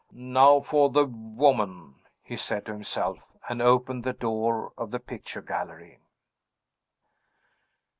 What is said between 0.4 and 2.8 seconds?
for the woman!" he said to